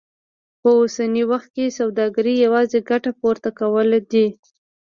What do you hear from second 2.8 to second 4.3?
ګټه پورته کول دي.